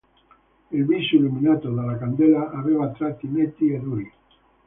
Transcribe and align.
Il 0.71 0.83
viso, 0.87 1.15
illuminato 1.15 1.69
dalla 1.69 1.95
candela, 1.95 2.49
aveva 2.49 2.89
tratti 2.89 3.27
netti 3.27 3.67
e 3.69 3.79
duri. 3.79 4.11